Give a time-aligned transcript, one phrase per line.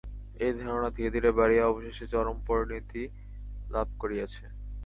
[0.39, 3.01] এই ধারণা ধীরে ধীরে বাড়িয়া অবশেষে চরম পরিণতি
[3.69, 4.43] লাভ করিয়াছে।